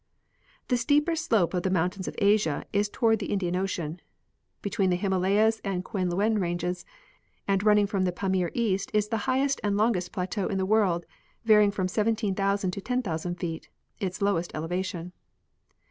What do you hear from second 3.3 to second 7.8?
In dian ocean. Between the Himalayas and Kuen Luen ranges and